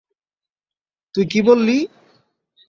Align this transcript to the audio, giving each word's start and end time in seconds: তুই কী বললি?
তুই 1.15 1.25
কী 1.31 1.39
বললি? 1.41 1.77